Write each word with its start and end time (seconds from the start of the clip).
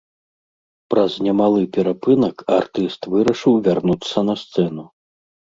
Праз 0.93 1.11
немалы 1.27 1.61
перапынак 1.75 2.37
артыст 2.59 3.01
вырашыў 3.15 3.53
вярнуцца 3.69 4.27
на 4.31 4.35
сцэну. 4.47 4.83